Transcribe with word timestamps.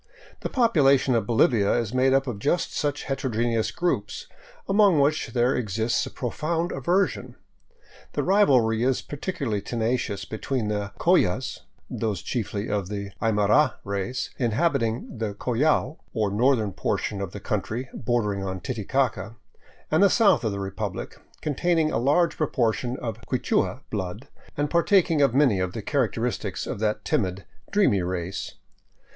The 0.39 0.49
population 0.49 1.13
of 1.13 1.27
Bolivia 1.27 1.73
is 1.73 1.93
made 1.93 2.11
up 2.11 2.25
of 2.25 2.39
just 2.39 2.73
such 2.75 3.03
heterogeneous 3.03 3.69
groups, 3.69 4.25
among 4.67 4.99
which 4.99 5.27
there 5.27 5.55
exists 5.55 6.03
a 6.07 6.09
profound 6.09 6.71
aver 6.71 7.07
sion. 7.07 7.35
The 8.13 8.23
rivalry 8.23 8.81
is 8.81 9.03
particularly 9.03 9.61
tenacious 9.61 10.25
between 10.25 10.69
the 10.69 10.91
Collas, 10.97 11.59
those, 11.87 12.23
chiefly 12.23 12.67
of 12.67 12.89
the 12.89 13.11
Aymara 13.21 13.75
race, 13.83 14.31
inhabiting 14.39 15.19
the 15.19 15.35
Collao, 15.35 15.99
or 16.15 16.31
northern 16.31 16.73
portion 16.73 17.21
of 17.21 17.31
the 17.31 17.39
country 17.39 17.87
bordering 17.93 18.43
on 18.43 18.59
Titicaca, 18.59 19.35
and 19.91 20.01
the 20.01 20.09
south 20.09 20.43
of 20.43 20.51
the 20.51 20.59
republic, 20.59 21.19
containing 21.41 21.91
a 21.91 21.99
large 21.99 22.37
proportion 22.37 22.97
of 22.97 23.21
Quichua 23.27 23.81
blood 23.91 24.29
and 24.57 24.71
partaking 24.71 25.21
of 25.21 25.35
many 25.35 25.59
of 25.59 25.73
the 25.73 25.83
characteristics 25.83 26.65
of 26.65 26.79
that 26.79 27.05
timid, 27.05 27.45
dreamy 27.71 28.01
race. 28.01 28.55